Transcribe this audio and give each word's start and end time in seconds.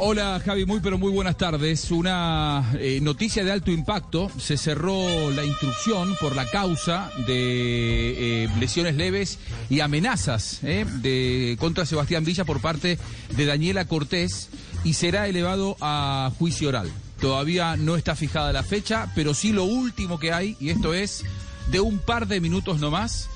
Hola 0.00 0.40
Javi, 0.44 0.64
muy 0.64 0.78
pero 0.78 0.96
muy 0.96 1.10
buenas 1.10 1.36
tardes. 1.36 1.90
Una 1.90 2.72
eh, 2.78 3.00
noticia 3.02 3.42
de 3.42 3.50
alto 3.50 3.72
impacto. 3.72 4.30
Se 4.38 4.56
cerró 4.56 5.28
la 5.32 5.44
instrucción 5.44 6.14
por 6.20 6.36
la 6.36 6.48
causa 6.48 7.10
de 7.26 8.44
eh, 8.44 8.48
lesiones 8.60 8.94
leves 8.94 9.40
y 9.68 9.80
amenazas 9.80 10.60
eh, 10.62 10.86
de, 11.02 11.56
contra 11.58 11.84
Sebastián 11.84 12.24
Villa 12.24 12.44
por 12.44 12.60
parte 12.60 12.96
de 13.36 13.44
Daniela 13.44 13.86
Cortés 13.86 14.50
y 14.84 14.92
será 14.92 15.26
elevado 15.26 15.76
a 15.80 16.30
juicio 16.38 16.68
oral. 16.68 16.92
Todavía 17.20 17.76
no 17.76 17.96
está 17.96 18.14
fijada 18.14 18.52
la 18.52 18.62
fecha, 18.62 19.10
pero 19.16 19.34
sí 19.34 19.50
lo 19.50 19.64
último 19.64 20.20
que 20.20 20.32
hay, 20.32 20.56
y 20.60 20.70
esto 20.70 20.94
es 20.94 21.24
de 21.72 21.80
un 21.80 21.98
par 21.98 22.28
de 22.28 22.40
minutos 22.40 22.78
nomás, 22.78 23.28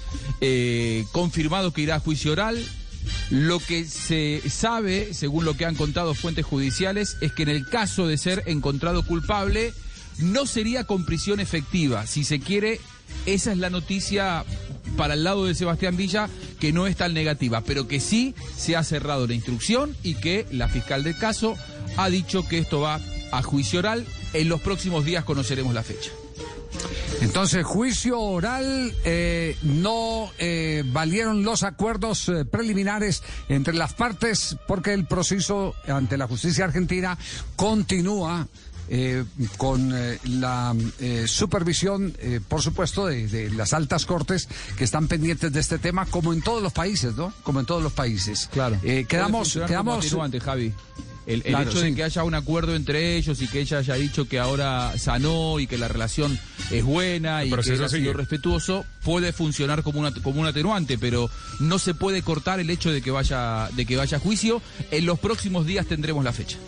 confirmado 1.11 1.73
que 1.73 1.83
irá 1.83 1.97
a 1.97 2.01
juicio 2.01 2.31
oral. 2.31 2.65
Lo 3.31 3.59
que 3.61 3.85
se 3.85 4.43
sabe, 4.49 5.15
según 5.15 5.45
lo 5.45 5.57
que 5.57 5.65
han 5.65 5.75
contado 5.75 6.15
fuentes 6.15 6.45
judiciales, 6.45 7.17
es 7.21 7.33
que 7.33 7.45
en 7.45 7.49
el 7.49 7.67
caso 7.67 8.07
de 8.07 8.19
ser 8.19 8.43
encontrado 8.47 9.05
culpable, 9.05 9.73
no 10.19 10.47
sería 10.47 10.85
con 10.85 11.05
prisión 11.05 11.41
efectiva. 11.41 12.07
Si 12.07 12.25
se 12.25 12.41
quiere, 12.41 12.81
esa 13.27 13.53
es 13.53 13.59
la 13.59 13.71
noticia 13.71 14.45
para 14.97 15.15
el 15.15 15.25
lado 15.25 15.47
de 15.47 15.55
Sebastián 15.55 15.97
Villa, 15.97 16.29
que 16.61 16.73
no 16.73 16.87
es 16.87 16.97
tan 16.97 17.15
negativa, 17.15 17.63
pero 17.63 17.89
que 17.89 18.01
sí 18.01 18.35
se 18.57 18.77
ha 18.77 18.85
cerrado 18.85 19.27
la 19.27 19.35
instrucción 19.35 19.97
y 20.03 20.15
que 20.15 20.47
la 20.51 20.69
fiscal 20.69 21.03
del 21.03 21.17
caso 21.17 21.57
ha 21.97 22.09
dicho 22.11 22.47
que 22.47 22.59
esto 22.59 22.81
va 22.81 23.01
a 23.33 23.43
juicio 23.43 23.79
oral. 23.79 24.05
En 24.35 24.49
los 24.49 24.61
próximos 24.61 25.05
días 25.05 25.25
conoceremos 25.25 25.75
la 25.75 25.83
fecha. 25.83 26.11
Entonces, 27.21 27.65
juicio 27.65 28.19
oral, 28.21 28.93
eh, 29.05 29.57
no 29.63 30.31
eh, 30.39 30.83
valieron 30.87 31.45
los 31.45 31.63
acuerdos 31.63 32.29
eh, 32.29 32.45
preliminares 32.45 33.23
entre 33.49 33.75
las 33.75 33.95
partes 33.95 34.57
porque 34.67 34.93
el 34.93 35.07
proceso 35.07 35.75
ante 35.87 36.17
la 36.17 36.27
justicia 36.27 36.65
argentina 36.65 37.17
continúa. 37.57 38.47
eh, 38.89 39.25
con 39.57 39.93
eh, 39.95 40.19
la 40.25 40.75
eh, 40.99 41.25
supervisión, 41.27 42.15
por 42.49 42.61
supuesto, 42.61 43.07
de, 43.07 43.27
de 43.27 43.49
las 43.51 43.73
altas 43.73 44.05
cortes 44.05 44.49
que 44.77 44.85
están 44.85 45.09
pendientes 45.09 45.51
de 45.51 45.61
este 45.61 45.79
tema, 45.79 46.05
como 46.07 46.33
en 46.35 46.43
todos 46.43 46.63
los 46.63 46.73
países, 46.75 47.15
¿no? 47.15 47.33
Como 47.43 47.61
en 47.61 47.67
todos 47.67 47.83
los 47.83 47.93
países. 47.93 48.51
Claro. 48.53 48.79
Quedamos, 49.09 49.59
quedamos. 49.67 50.15
Javi. 50.45 50.75
El, 51.27 51.35
el 51.37 51.43
Claro, 51.43 51.71
hecho 51.71 51.79
sí. 51.81 51.87
de 51.91 51.95
que 51.95 52.03
haya 52.05 52.25
un 52.25 52.35
acuerdo 52.35 52.75
entre 52.75 53.17
ellos 53.17 53.41
y 53.43 53.47
que 53.47 53.61
ella 53.61 53.79
haya 53.79 53.95
dicho 53.95 54.27
que 54.29 54.39
ahora 54.41 54.93
sanó 54.99 55.61
y 55.61 55.67
que 55.67 55.79
la 55.79 55.87
relación 55.89 56.39
es 56.71 56.83
buena 56.85 57.45
y 57.45 57.51
que 57.51 57.61
ha 57.61 57.63
sido 57.63 57.89
sigue. 57.89 58.13
respetuoso, 58.13 58.85
puede 59.05 59.33
funcionar 59.33 59.83
como, 59.83 60.01
una, 60.01 60.13
como 60.13 60.41
un 60.41 60.47
atenuante, 60.47 60.99
pero 60.99 61.31
no 61.61 61.79
se 61.79 61.95
puede 61.95 62.23
cortar 62.23 62.59
el 62.61 62.71
hecho 62.71 62.91
de 62.91 63.03
que 63.03 63.11
vaya, 63.13 63.69
de 63.77 63.87
que 63.87 63.97
vaya 63.97 64.17
a 64.17 64.21
juicio. 64.21 64.61
En 64.91 65.07
los 65.07 65.19
próximos 65.21 65.65
días 65.67 65.87
tendremos 65.87 66.25
la 66.25 66.33
fecha. 66.33 66.59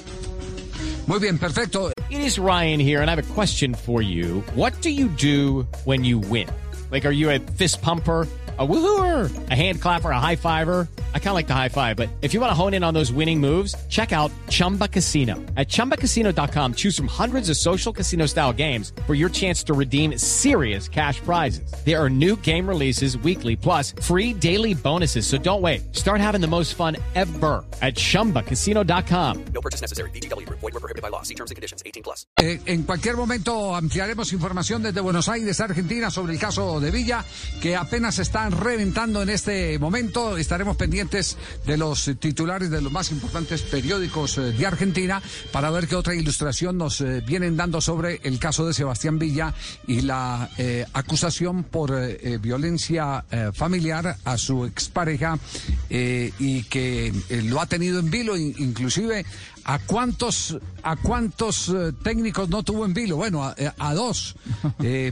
Muy 1.07 1.19
bien, 1.19 1.39
perfecto. 1.39 1.91
It 2.09 2.21
is 2.21 2.39
Ryan 2.39 2.81
here, 2.81 3.01
and 3.03 3.11
I 3.11 3.15
have 3.15 3.19
a 3.31 3.35
question 3.35 3.75
for 3.75 4.03
you. 4.03 4.43
What 4.55 4.73
do 4.83 4.89
you 4.91 5.09
do 5.21 5.67
when 5.85 6.05
you 6.05 6.19
win? 6.19 6.49
Like, 6.91 7.07
are 7.07 7.13
you 7.15 7.31
a 7.31 7.39
fist 7.41 7.83
pumper? 7.83 8.27
A 8.57 8.65
woohooer, 8.65 9.29
a 9.51 9.55
hand 9.57 9.81
clapper, 9.83 10.13
a 10.13 10.21
high 10.21 10.37
fiver. 10.37 10.87
I 11.15 11.19
kind 11.19 11.29
of 11.29 11.35
like 11.35 11.47
the 11.47 11.55
high 11.55 11.69
five, 11.69 11.97
but 11.97 12.09
if 12.21 12.35
you 12.35 12.41
want 12.41 12.51
to 12.51 12.55
hone 12.55 12.75
in 12.75 12.85
on 12.85 12.95
those 12.95 13.13
winning 13.13 13.41
moves, 13.41 13.75
check 13.89 14.13
out 14.13 14.31
Chumba 14.49 14.87
Casino. 14.87 15.35
At 15.57 15.67
ChumbaCasino.com, 15.69 16.75
choose 16.75 16.97
from 16.97 17.09
hundreds 17.09 17.51
of 17.51 17.57
social 17.57 17.93
casino 17.93 18.27
style 18.27 18.53
games 18.53 18.93
for 19.09 19.15
your 19.15 19.29
chance 19.29 19.65
to 19.65 19.75
redeem 19.75 20.17
serious 20.19 20.89
cash 20.89 21.19
prizes. 21.21 21.73
There 21.85 22.01
are 22.01 22.09
new 22.09 22.37
game 22.37 22.69
releases 22.69 23.19
weekly, 23.19 23.57
plus 23.57 23.93
free 24.01 24.33
daily 24.33 24.75
bonuses. 24.75 25.27
So 25.27 25.37
don't 25.37 25.63
wait. 25.63 25.83
Start 25.97 26.21
having 26.21 26.41
the 26.41 26.47
most 26.47 26.75
fun 26.75 26.97
ever 27.17 27.65
at 27.83 27.95
ChumbaCasino.com. 27.97 29.45
No 29.53 29.61
purchase 29.61 29.81
necessary. 29.81 30.11
BGW. 30.11 30.49
Void 30.49 30.63
were 30.63 30.71
prohibited 30.73 31.03
by 31.03 31.09
law. 31.09 31.23
See 31.23 31.35
terms 31.35 31.51
and 31.51 31.57
conditions. 31.57 31.83
18 31.85 32.05
plus. 32.05 32.25
Eh, 32.41 32.61
en 32.67 32.85
cualquier 32.85 33.17
momento 33.17 33.75
ampliaremos 33.75 34.33
información 34.33 34.83
desde 34.83 35.01
Buenos 35.01 35.29
Aires, 35.29 35.59
Argentina, 35.61 36.11
sobre 36.11 36.33
el 36.35 36.39
caso 36.39 36.81
de 36.81 36.91
Villa, 36.91 37.25
que 37.61 37.75
apenas 37.75 38.19
están 38.19 38.53
reventando 38.53 39.23
en 39.23 39.29
este 39.29 39.79
momento. 39.79 40.37
Estaremos 40.37 40.77
pendientes 40.77 41.04
de 41.67 41.77
los 41.77 42.11
titulares 42.19 42.71
de 42.71 42.81
los 42.81 42.91
más 42.91 43.11
importantes 43.11 43.63
periódicos 43.63 44.39
eh, 44.39 44.53
de 44.53 44.67
Argentina 44.67 45.23
para 45.53 45.71
ver 45.71 45.87
qué 45.87 45.97
otra 45.97 46.15
ilustración 46.15 46.79
nos 46.79 47.01
eh, 47.01 47.23
vienen 47.27 47.57
dando 47.57 47.81
sobre 47.81 48.21
el 48.25 48.39
caso 48.39 48.67
de 48.67 48.75
Sebastián 48.75 49.19
Villa 49.19 49.53
y 49.87 50.01
la 50.03 50.49
eh, 50.59 50.87
acusación 50.93 51.65
por 51.65 51.93
violencia 52.41 53.25
familiar 53.53 54.17
a 54.25 54.39
su 54.39 54.65
expareja 54.65 55.39
y 55.91 56.63
que 56.65 57.13
lo 57.45 57.61
ha 57.61 57.67
tenido 57.67 57.99
en 58.01 58.11
vilo, 58.11 58.37
in- 58.37 58.55
inclusive 58.59 59.25
¿A 59.67 59.79
cuántos, 59.79 60.59
a 60.83 60.95
cuántos 60.97 61.73
técnicos 62.03 62.51
no 62.51 62.63
tuvo 62.63 62.85
en 62.85 62.93
vilo? 62.93 63.17
Bueno, 63.17 63.43
a, 63.79 63.95
dos, 63.95 64.37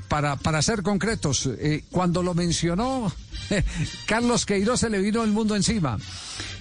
para, 0.08 0.36
para 0.36 0.60
ser 0.60 0.82
concretos. 0.82 1.48
Cuando 1.90 2.22
lo 2.22 2.34
mencionó, 2.34 3.10
Carlos 4.06 4.46
Queiroz 4.46 4.80
se 4.80 4.90
le 4.90 4.98
vino 5.00 5.22
el 5.22 5.30
mundo 5.30 5.56
encima. 5.56 5.98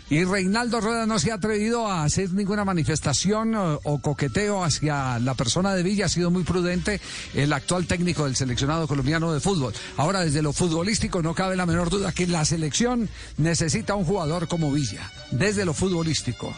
Y 0.09 0.25
Reinaldo 0.25 0.81
Rueda 0.81 1.05
no 1.05 1.19
se 1.19 1.31
ha 1.31 1.35
atrevido 1.35 1.87
a 1.87 2.03
hacer 2.03 2.33
ninguna 2.33 2.65
manifestación 2.65 3.55
o, 3.55 3.79
o 3.83 4.01
coqueteo 4.01 4.61
hacia 4.61 5.19
la 5.19 5.35
persona 5.35 5.73
de 5.73 5.83
Villa, 5.83 6.07
ha 6.07 6.09
sido 6.09 6.29
muy 6.29 6.43
prudente 6.43 6.99
el 7.33 7.53
actual 7.53 7.87
técnico 7.87 8.25
del 8.25 8.35
seleccionado 8.35 8.89
colombiano 8.89 9.31
de 9.31 9.39
fútbol. 9.39 9.73
Ahora, 9.95 10.19
desde 10.19 10.41
lo 10.41 10.51
futbolístico, 10.51 11.21
no 11.21 11.33
cabe 11.33 11.55
la 11.55 11.65
menor 11.65 11.89
duda 11.89 12.11
que 12.11 12.27
la 12.27 12.43
selección 12.43 13.07
necesita 13.37 13.95
un 13.95 14.03
jugador 14.03 14.49
como 14.49 14.69
Villa, 14.73 15.09
desde 15.31 15.63
lo 15.63 15.73
futbolístico. 15.73 16.53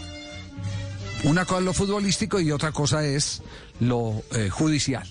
Una 1.23 1.45
cosa 1.45 1.59
es 1.59 1.65
lo 1.65 1.73
futbolístico 1.73 2.39
y 2.39 2.51
otra 2.51 2.71
cosa 2.71 3.05
es 3.05 3.43
lo 3.79 4.23
eh, 4.31 4.49
judicial. 4.49 5.07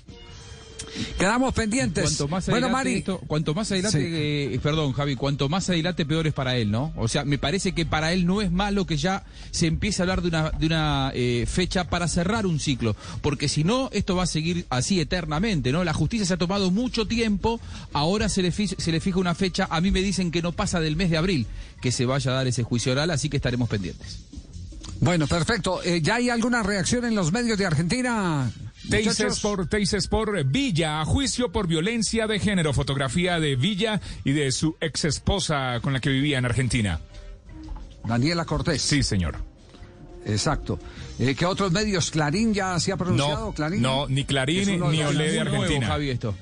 Quedamos 1.18 1.54
pendientes. 1.54 2.04
Cuanto 2.04 2.28
más 2.28 2.46
bueno, 2.48 2.68
Mari, 2.68 2.94
esto- 2.96 3.18
cuanto 3.26 3.54
más 3.54 3.70
adelante, 3.72 3.98
Sí. 3.98 4.06
eh, 4.54 4.60
perdón, 4.62 4.92
Javi, 4.92 5.16
cuanto 5.16 5.48
más 5.48 5.68
adelante 5.70 6.04
peor 6.04 6.26
es 6.26 6.34
para 6.34 6.56
él, 6.56 6.70
¿no? 6.70 6.92
O 6.96 7.08
sea, 7.08 7.24
me 7.24 7.38
parece 7.38 7.72
que 7.72 7.86
para 7.86 8.12
él 8.12 8.26
no 8.26 8.42
es 8.42 8.50
malo 8.50 8.86
que 8.86 8.96
ya 8.96 9.24
se 9.50 9.66
empiece 9.66 10.00
a 10.00 10.04
hablar 10.04 10.22
de 10.22 10.28
una, 10.28 10.50
de 10.50 10.66
una 10.66 11.10
eh, 11.14 11.44
fecha 11.48 11.84
para 11.88 12.08
cerrar 12.08 12.46
un 12.46 12.60
ciclo, 12.60 12.94
porque 13.22 13.48
si 13.48 13.64
no, 13.64 13.88
esto 13.92 14.16
va 14.16 14.24
a 14.24 14.26
seguir 14.26 14.66
así 14.70 15.00
eternamente, 15.00 15.72
¿no? 15.72 15.82
La 15.84 15.94
justicia 15.94 16.26
se 16.26 16.34
ha 16.34 16.38
tomado 16.38 16.70
mucho 16.70 17.06
tiempo, 17.06 17.60
ahora 17.92 18.28
se 18.28 18.42
le, 18.42 18.52
fi- 18.52 18.68
se 18.68 18.92
le 18.92 19.00
fija 19.00 19.18
una 19.18 19.34
fecha, 19.34 19.66
a 19.70 19.80
mí 19.80 19.90
me 19.90 20.02
dicen 20.02 20.30
que 20.30 20.42
no 20.42 20.52
pasa 20.52 20.80
del 20.80 20.96
mes 20.96 21.10
de 21.10 21.16
abril 21.16 21.46
que 21.80 21.90
se 21.92 22.04
vaya 22.06 22.30
a 22.30 22.34
dar 22.34 22.46
ese 22.46 22.62
juicio 22.62 22.92
oral, 22.92 23.10
así 23.10 23.28
que 23.28 23.36
estaremos 23.38 23.68
pendientes. 23.68 24.18
bueno, 25.00 25.26
perfecto. 25.26 25.82
Eh, 25.82 26.00
¿Ya 26.02 26.16
hay 26.16 26.30
alguna 26.30 26.62
reacción 26.62 27.04
en 27.04 27.14
los 27.14 27.32
medios 27.32 27.58
de 27.58 27.66
Argentina? 27.66 28.50
Teis? 28.90 29.20
Sport, 29.20 29.70
Teis 29.70 29.92
Sport, 29.92 30.34
Villa, 30.46 31.00
a 31.00 31.04
juicio 31.04 31.52
por 31.52 31.66
violencia 31.66 32.26
de 32.26 32.38
género. 32.38 32.72
Fotografía 32.72 33.38
de 33.38 33.56
Villa 33.56 34.00
y 34.24 34.32
de 34.32 34.50
su 34.52 34.76
ex 34.80 35.04
esposa 35.04 35.80
con 35.80 35.92
la 35.92 36.00
que 36.00 36.10
vivía 36.10 36.38
en 36.38 36.44
Argentina. 36.44 37.00
Daniela 38.04 38.44
Cortés. 38.44 38.82
Sí, 38.82 39.02
señor. 39.02 39.36
Exacto. 40.26 40.78
Eh, 41.18 41.34
¿Qué 41.34 41.46
otros 41.46 41.72
medios? 41.72 42.10
¿Clarín 42.10 42.54
ya 42.54 42.78
se 42.80 42.92
ha 42.92 42.96
pronunciado? 42.96 43.46
No, 43.46 43.52
¿Clarín? 43.52 43.82
no, 43.82 44.06
ni 44.08 44.24
Clarín 44.24 44.80
ni 44.90 45.02
Olé 45.02 45.32
de 45.32 45.38
Muy 45.38 45.44
nuevo, 45.44 45.62
Argentina. 45.62 45.86
Javi, 45.86 46.10
esto. 46.10 46.34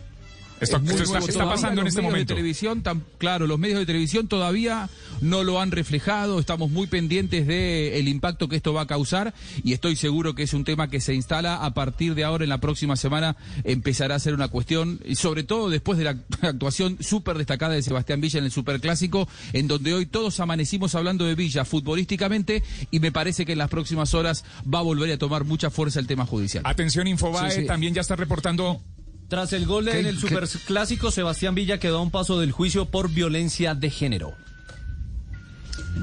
Esto, 0.61 0.77
Es 0.77 0.83
muy 0.83 0.95
está, 0.95 1.19
está 1.19 1.45
pasando 1.45 1.81
en 1.81 1.87
este 1.87 2.03
momento. 2.03 2.35
De 2.35 2.37
televisión, 2.37 2.83
tan, 2.83 3.03
claro, 3.19 3.47
los 3.47 3.59
medios 3.59 3.79
de 3.79 3.87
televisión 3.87 4.29
todavía 4.29 4.89
no 5.21 5.43
lo 5.43 5.61
han 5.61 5.71
reflejado. 5.71 6.39
Estamos 6.39 6.71
muy 6.71 6.87
pendientes 6.87 7.47
de 7.47 7.99
el 7.99 8.09
impacto 8.09 8.49
que 8.49 8.57
esto 8.57 8.73
va 8.73 8.83
a 8.83 8.87
causar 8.87 9.35
y 9.65 9.73
estoy 9.73 9.97
seguro 9.97 10.35
que 10.35 10.43
es 10.43 10.53
un 10.55 10.65
tema 10.65 10.89
que 10.89 11.01
se 11.01 11.15
instala 11.15 11.65
a 11.65 11.75
partir 11.75 12.15
de 12.15 12.25
ahora 12.25 12.45
en 12.45 12.51
la 12.51 12.59
próxima 12.59 12.97
semana 12.97 13.37
empezará 13.65 14.15
a 14.15 14.19
ser 14.19 14.35
una 14.35 14.49
cuestión 14.49 15.01
y 15.05 15.15
sobre 15.17 15.45
todo 15.45 15.71
después 15.71 15.99
de 15.99 16.05
la 16.05 16.11
actuación 16.43 16.99
súper 17.01 17.39
destacada 17.39 17.75
de 17.75 17.83
Sebastián 17.83 18.21
Villa 18.21 18.39
en 18.39 18.45
el 18.45 18.51
Superclásico, 18.51 19.29
en 19.53 19.69
donde 19.69 19.95
hoy 19.95 20.07
todos 20.07 20.41
amanecimos 20.41 20.95
hablando 20.95 21.25
de 21.25 21.35
Villa 21.35 21.65
futbolísticamente 21.65 22.63
y 22.91 23.01
me 23.01 23.13
parece 23.13 23.47
que 23.47 23.53
en 23.53 23.59
las 23.59 23.71
próximas 23.71 24.15
horas 24.15 24.45
va 24.63 24.81
a 24.81 24.83
volver 24.83 25.11
a 25.13 25.19
tomar 25.19 25.45
mucha 25.45 25.71
fuerza 25.71 26.01
el 26.01 26.07
tema 26.07 26.27
judicial. 26.27 26.65
Atención, 26.67 27.07
Infobae 27.07 27.51
Sí, 27.51 27.61
sí. 27.63 27.67
también 27.67 27.95
ya 27.95 28.01
está 28.01 28.17
reportando 28.17 28.81
Tras 29.31 29.53
el 29.55 29.65
gol 29.65 29.87
¿Qué- 29.87 30.01
en 30.01 30.07
el 30.07 30.19
Superclásico, 30.19 31.11
Sebastián 31.11 31.55
Villa 31.55 31.79
quedó 31.79 31.99
a 31.99 32.03
un 32.03 32.11
paso 32.11 32.39
del 32.39 32.53
juicio 32.53 32.85
por 32.87 33.09
violencia 33.09 33.75
de 33.75 33.89
género. 33.89 34.35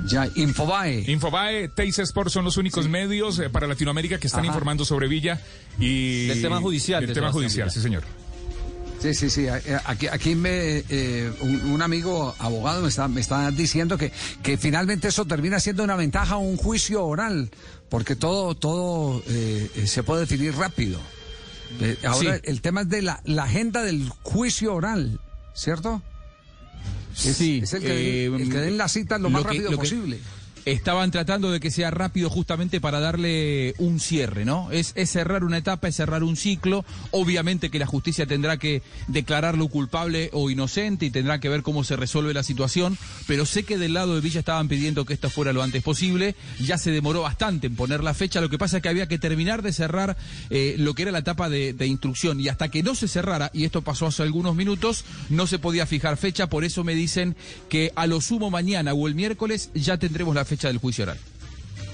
Ya, 0.08 0.28
Infobae. 0.36 1.04
Infobae, 1.12 1.70
Teis 1.70 2.00
Sport 2.00 2.30
son 2.30 2.46
los 2.46 2.58
únicos 2.58 2.88
medios 2.90 3.38
eh, 3.40 3.50
para 3.50 3.68
Latinoamérica 3.68 4.18
que 4.20 4.28
están 4.28 4.42
Ajá. 4.42 4.48
informando 4.48 4.86
sobre 4.86 5.08
Villa 5.08 5.40
y... 5.80 6.28
Del 6.28 6.42
tema 6.42 6.60
judicial 6.60 7.02
Del 7.02 7.10
de 7.10 7.14
tema 7.14 7.28
Sebastián 7.28 7.44
judicial, 7.44 7.68
Villa. 7.68 7.74
sí 7.74 7.82
señor. 7.82 8.04
Sí, 9.00 9.14
sí, 9.14 9.30
sí. 9.30 9.46
eh, 9.46 9.78
Aquí, 9.86 10.08
aquí 10.08 10.34
me, 10.36 10.84
eh, 10.90 11.32
un, 11.42 11.72
un 11.72 11.82
amigo 11.82 12.34
abogado 12.40 12.82
me 12.82 12.90
está, 12.90 13.08
me 13.08 13.22
está 13.22 13.52
diciendo 13.52 13.98
que, 13.98 14.12
que 14.42 14.58
finalmente 14.58 15.08
eso 15.10 15.26
termina 15.26 15.60
siendo 15.60 15.84
una 15.84 15.96
ventaja 15.96 16.36
a 16.36 16.38
un 16.38 16.58
juicio 16.58 17.06
oral, 17.06 17.52
porque 17.90 18.16
todo, 18.16 18.56
todo 18.56 19.22
eh, 19.28 19.70
eh, 19.76 19.88
se 19.88 20.02
puede 20.04 20.22
definir 20.22 20.56
rápido. 20.56 21.00
Eh, 21.80 21.98
ahora 22.06 22.36
Sí. 22.36 22.42
el 22.46 22.62
tema 22.62 22.82
es 22.82 22.90
de 22.90 23.02
la, 23.02 23.22
la 23.26 23.44
agenda 23.44 23.84
del 23.84 24.10
juicio 24.24 24.74
oral, 24.74 25.20
¿cierto? 25.54 26.02
Es, 27.16 27.36
Sí, 27.38 27.62
es 27.64 27.74
el 27.74 27.82
que, 27.82 28.26
eh, 28.26 28.26
el 28.28 28.50
que 28.50 28.58
den 28.58 28.78
la 28.78 28.88
cita 28.88 29.18
lo 29.18 29.30
más 29.30 29.42
que- 29.42 29.48
rápido 29.50 29.66
lo 29.72 29.78
que 29.78 29.84
posible. 29.84 30.20
Estaban 30.68 31.12
tratando 31.12 31.50
de 31.50 31.62
que 31.62 31.72
sea 31.72 31.92
rápido 31.92 32.30
justamente 32.30 32.82
para 32.82 33.00
darle 33.00 33.74
un 33.78 34.02
cierre, 34.02 34.44
¿no? 34.44 34.70
Es, 34.70 34.94
cerrar 35.10 35.46
una 35.46 35.60
etapa, 35.60 35.88
es 35.88 35.96
cerrar 35.96 36.24
un 36.24 36.36
ciclo. 36.36 36.84
Obviamente 37.12 37.70
que 37.70 37.80
la 37.80 37.86
justicia 37.86 38.26
tendrá 38.26 38.58
que 38.58 38.82
declararlo 39.08 39.70
culpable 39.70 40.30
o 40.34 40.50
inocente 40.50 41.06
y 41.06 41.10
tendrá 41.10 41.40
que 41.40 41.48
ver 41.48 41.64
cómo 41.64 41.86
se 41.86 41.96
resuelve 41.96 42.34
la 42.34 42.44
situación. 42.44 42.98
Pero 43.28 43.46
sé 43.46 43.64
que 43.64 43.78
del 43.78 43.94
lado 43.94 44.16
de 44.16 44.20
Villa 44.20 44.42
estaban 44.42 44.68
pidiendo 44.68 45.06
que 45.06 45.14
esto 45.14 45.30
fuera 45.30 45.54
lo 45.54 45.64
antes 45.64 45.82
posible. 45.84 46.36
Ya 46.60 46.78
se 46.78 46.92
demoró 46.92 47.22
bastante 47.22 47.68
en 47.68 47.78
poner 47.78 48.04
la 48.04 48.14
fecha. 48.14 48.42
Lo 48.42 48.50
que 48.50 48.58
pasa 48.58 48.76
es 48.76 48.84
que 48.84 48.90
había 48.90 49.08
que 49.08 49.20
terminar 49.20 49.62
de 49.62 49.72
cerrar 49.72 50.18
eh, 50.50 50.76
lo 50.78 50.96
que 50.96 51.04
era 51.04 51.14
la 51.14 51.20
etapa 51.20 51.48
de, 51.48 51.72
de 51.72 51.88
instrucción. 51.88 52.42
Y 52.42 52.50
hasta 52.50 52.68
que 52.68 52.84
no 52.84 52.94
se 52.94 53.08
cerrara, 53.08 53.52
y 53.54 53.64
esto 53.64 53.84
pasó 53.84 54.08
hace 54.08 54.24
algunos 54.24 54.54
minutos, 54.54 55.06
no 55.30 55.48
se 55.48 55.60
podía 55.60 55.86
fijar 55.86 56.18
fecha. 56.18 56.50
Por 56.50 56.66
eso 56.66 56.84
me 56.84 56.94
dicen 56.94 57.38
que 57.70 57.94
a 57.96 58.06
lo 58.06 58.20
sumo 58.20 58.52
mañana 58.52 58.94
o 58.94 59.08
el 59.08 59.16
miércoles 59.16 59.72
ya 59.74 59.98
tendremos 59.98 60.36
la 60.36 60.44
fecha 60.44 60.57
del 60.66 60.80
juicio 60.80 61.04
oral. 61.04 61.18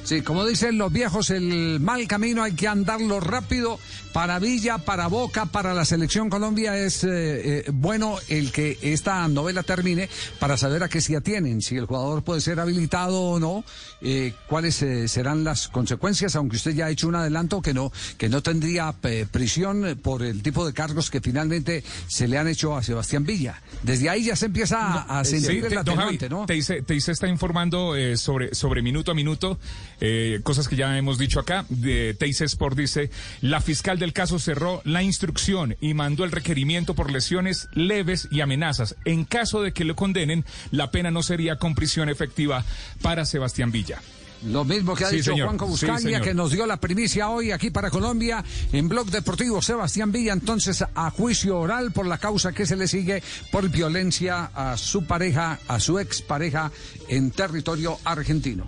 Sí, 0.03 0.21
como 0.21 0.45
dicen 0.45 0.77
los 0.77 0.91
viejos, 0.91 1.29
el 1.29 1.79
mal 1.79 2.05
camino 2.07 2.43
hay 2.43 2.53
que 2.53 2.67
andarlo 2.67 3.19
rápido. 3.19 3.79
Para 4.11 4.37
Villa, 4.37 4.77
para 4.77 5.07
Boca, 5.07 5.47
para 5.47 5.73
la 5.73 5.85
selección 5.85 6.29
Colombia 6.29 6.77
es 6.77 7.03
eh, 7.03 7.09
eh, 7.09 7.63
bueno 7.73 8.17
el 8.27 8.51
que 8.51 8.77
esta 8.83 9.27
novela 9.27 9.63
termine 9.63 10.07
para 10.39 10.55
saber 10.55 10.83
a 10.83 10.87
qué 10.89 11.01
se 11.01 11.17
atienen, 11.17 11.63
si 11.63 11.77
el 11.77 11.87
jugador 11.87 12.23
puede 12.23 12.39
ser 12.39 12.59
habilitado 12.59 13.19
o 13.19 13.39
no, 13.39 13.63
eh, 14.01 14.33
cuáles 14.47 14.75
serán 15.07 15.43
las 15.43 15.67
consecuencias, 15.67 16.35
aunque 16.35 16.57
usted 16.57 16.75
ya 16.75 16.85
ha 16.85 16.89
hecho 16.91 17.07
un 17.07 17.15
adelanto 17.15 17.59
que 17.63 17.73
no 17.73 17.91
que 18.19 18.29
no 18.29 18.43
tendría 18.43 18.93
prisión 19.31 19.99
por 20.03 20.21
el 20.21 20.43
tipo 20.43 20.63
de 20.63 20.73
cargos 20.73 21.09
que 21.09 21.19
finalmente 21.19 21.83
se 22.07 22.27
le 22.27 22.37
han 22.37 22.47
hecho 22.47 22.75
a 22.77 22.83
Sebastián 22.83 23.23
Villa. 23.25 23.63
Desde 23.81 24.09
ahí 24.11 24.25
ya 24.25 24.35
se 24.35 24.45
empieza 24.45 24.77
a, 24.79 25.21
a 25.21 25.25
sentir 25.25 25.63
el 25.65 25.69
te- 25.69 25.75
don 25.77 25.95
Javi, 25.95 26.17
atenuante, 26.17 26.29
¿no? 26.29 26.45
Teis, 26.45 26.71
Teis 26.85 27.09
está 27.09 27.27
informando 27.27 27.95
eh, 27.95 28.15
sobre, 28.15 28.53
sobre 28.53 28.83
minuto 28.83 29.09
a 29.09 29.15
minuto, 29.15 29.57
eh, 30.05 30.41
cosas 30.43 30.67
que 30.67 30.75
ya 30.75 30.97
hemos 30.97 31.17
dicho 31.17 31.39
acá. 31.39 31.65
De 31.69 32.13
Teis 32.13 32.41
Sport 32.41 32.77
dice, 32.77 33.09
la 33.39 33.61
fiscal 33.61 33.97
del 33.99 34.11
caso 34.11 34.37
cerró 34.37 34.81
la 34.83 35.01
instrucción 35.01 35.77
y 35.79 35.93
mandó 35.93 36.25
el 36.25 36.31
requerimiento 36.31 36.93
por 36.93 37.09
lesiones 37.09 37.69
leves 37.73 38.27
y 38.29 38.41
amenazas. 38.41 38.97
En 39.05 39.23
caso 39.23 39.61
de 39.61 39.71
que 39.71 39.85
lo 39.85 39.95
condenen, 39.95 40.43
la 40.71 40.91
pena 40.91 41.09
no 41.09 41.23
sería 41.23 41.55
con 41.55 41.73
prisión 41.73 42.09
efectiva 42.09 42.65
para 43.01 43.25
Sebastián 43.25 43.71
Villa. 43.71 44.01
Lo 44.45 44.65
mismo 44.65 44.93
que 44.93 45.05
ha 45.05 45.09
Sí, 45.09 45.15
dicho 45.15 45.31
señor. 45.31 45.47
Juanjo 45.47 45.77
Sí, 45.77 45.85
Buscaña, 45.85 46.19
que 46.19 46.33
nos 46.33 46.51
dio 46.51 46.65
la 46.65 46.75
primicia 46.75 47.29
hoy 47.29 47.51
aquí 47.51 47.69
para 47.69 47.89
Colombia 47.89 48.43
en 48.73 48.89
Blog 48.89 49.09
Deportivo. 49.09 49.61
Sebastián 49.61 50.11
Villa, 50.11 50.33
entonces, 50.33 50.83
a 50.93 51.11
juicio 51.11 51.57
oral 51.57 51.93
por 51.93 52.05
la 52.05 52.17
causa 52.17 52.51
que 52.51 52.65
se 52.65 52.75
le 52.75 52.89
sigue 52.89 53.23
por 53.53 53.69
violencia 53.69 54.51
a 54.53 54.75
su 54.75 55.05
pareja, 55.05 55.59
a 55.69 55.79
su 55.79 55.97
expareja 55.97 56.73
en 57.07 57.31
territorio 57.31 57.97
argentino. 58.03 58.67